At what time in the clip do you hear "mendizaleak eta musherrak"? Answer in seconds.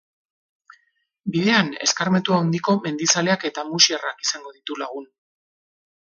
2.85-4.25